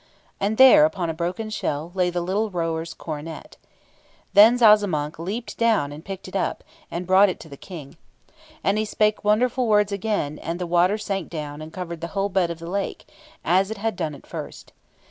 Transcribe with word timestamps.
And 0.39 0.57
there, 0.57 0.83
upon 0.85 1.11
a 1.11 1.13
broken 1.13 1.51
shell, 1.51 1.91
lay 1.93 2.09
the 2.09 2.21
little 2.23 2.49
rower's 2.49 2.95
coronet. 2.95 3.57
Then 4.33 4.57
Zazamankh 4.57 5.19
leaped 5.19 5.59
down 5.59 5.91
and 5.91 6.03
picked 6.03 6.27
it 6.27 6.35
up, 6.35 6.63
and 6.89 7.05
brought 7.05 7.29
it 7.29 7.39
to 7.41 7.49
the 7.49 7.55
King. 7.55 7.97
And 8.63 8.79
he 8.79 8.85
spake 8.85 9.23
wonderful 9.23 9.67
words 9.67 9.91
again, 9.91 10.39
and 10.39 10.57
the 10.57 10.65
water 10.65 10.97
sank 10.97 11.29
down, 11.29 11.61
and 11.61 11.71
covered 11.71 12.01
the 12.01 12.17
whole 12.17 12.29
bed 12.29 12.49
of 12.49 12.57
the 12.57 12.67
lake, 12.67 13.05
as 13.45 13.69
it 13.69 13.77
had 13.77 13.95
done 13.95 14.15
at 14.15 14.25
first. 14.25 14.73